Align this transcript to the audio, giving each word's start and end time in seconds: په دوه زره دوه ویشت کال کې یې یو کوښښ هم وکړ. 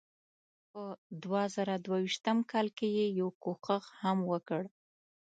په 0.71 0.81
دوه 1.23 1.41
زره 1.55 1.75
دوه 1.85 1.97
ویشت 2.05 2.25
کال 2.51 2.67
کې 2.77 2.87
یې 2.97 3.05
یو 3.19 3.29
کوښښ 3.43 3.85
هم 4.01 4.17
وکړ. 4.31 4.61